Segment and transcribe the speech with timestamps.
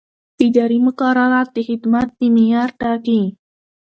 [0.45, 3.21] اداري مقررات د خدمت د معیار ټاکي.